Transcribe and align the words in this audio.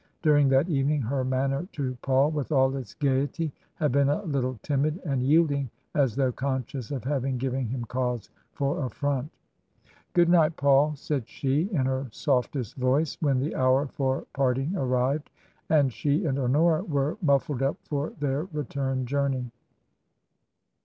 During 0.23 0.49
that 0.49 0.67
evening 0.67 1.03
her 1.03 1.23
manner 1.23 1.67
to 1.73 1.95
Paul, 2.01 2.31
with 2.31 2.51
all 2.51 2.75
its 2.75 2.95
gaiety, 2.95 3.51
had 3.75 3.91
been 3.91 4.09
a 4.09 4.23
little 4.23 4.57
timid 4.63 4.99
and 5.05 5.21
yielding, 5.21 5.69
as 5.93 6.15
though 6.15 6.31
conscious 6.31 6.89
of 6.89 7.03
having 7.03 7.37
given 7.37 7.67
him 7.67 7.85
cause 7.85 8.31
for 8.51 8.83
affront 8.83 9.29
"Good 10.13 10.27
night, 10.27 10.55
Paul," 10.57 10.95
said 10.95 11.29
she, 11.29 11.65
in 11.71 11.85
her 11.85 12.07
softest 12.09 12.77
voice, 12.77 13.15
when 13.21 13.39
the 13.41 13.53
hour 13.53 13.85
for 13.85 14.25
parting 14.33 14.75
arrived, 14.75 15.29
and 15.69 15.93
she 15.93 16.25
and 16.25 16.39
Honora 16.39 16.81
were 16.83 17.17
muffled 17.21 17.61
up 17.61 17.77
for 17.83 18.09
their 18.19 18.45
return 18.45 19.05
journey. 19.05 19.51